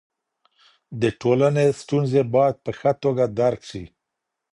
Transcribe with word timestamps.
د 1.01 1.03
ټولني 1.21 1.67
ستونزې 1.81 2.21
باید 2.35 2.55
په 2.65 2.71
ښه 2.79 2.91
توګه 3.03 3.23
درک 3.39 3.61
سي. 3.69 3.83